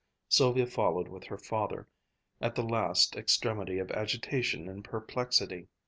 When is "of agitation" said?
3.77-4.67